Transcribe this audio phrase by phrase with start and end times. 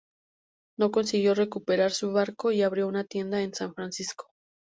[0.79, 4.31] No consiguió recuperar su barco y abrió una tienda en San Francisco.